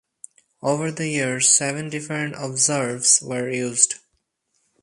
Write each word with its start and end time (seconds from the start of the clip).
Over 0.63 0.89
the 0.91 1.07
years, 1.09 1.47
seven 1.47 1.91
different 1.91 2.33
obverses 2.35 3.21
were 3.21 3.47
used. 3.51 3.99